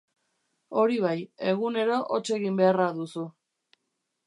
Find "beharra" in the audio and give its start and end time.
2.63-2.91